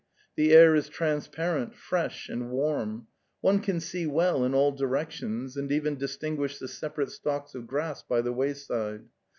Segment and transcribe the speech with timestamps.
[0.35, 3.05] The air is transparent, fresh and warm;
[3.41, 7.67] one can see well in all directions and even distinguish the sepa rate stalks of
[7.67, 9.03] grass by the wayside.